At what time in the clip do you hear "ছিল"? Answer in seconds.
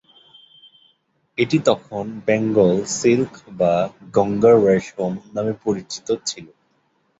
6.25-6.45